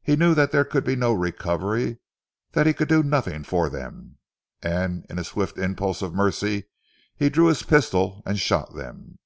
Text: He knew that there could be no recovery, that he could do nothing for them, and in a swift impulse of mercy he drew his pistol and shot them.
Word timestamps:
He 0.00 0.16
knew 0.16 0.34
that 0.36 0.52
there 0.52 0.64
could 0.64 0.84
be 0.84 0.96
no 0.96 1.12
recovery, 1.12 1.98
that 2.52 2.64
he 2.66 2.72
could 2.72 2.88
do 2.88 3.02
nothing 3.02 3.44
for 3.44 3.68
them, 3.68 4.16
and 4.62 5.04
in 5.10 5.18
a 5.18 5.22
swift 5.24 5.58
impulse 5.58 6.00
of 6.00 6.14
mercy 6.14 6.70
he 7.14 7.28
drew 7.28 7.48
his 7.48 7.62
pistol 7.62 8.22
and 8.24 8.38
shot 8.38 8.74
them. 8.74 9.18